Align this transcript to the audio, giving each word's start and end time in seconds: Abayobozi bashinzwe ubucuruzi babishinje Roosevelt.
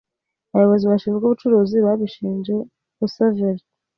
Abayobozi 0.53 0.85
bashinzwe 0.91 1.23
ubucuruzi 1.25 1.77
babishinje 1.85 2.53
Roosevelt. 2.97 3.63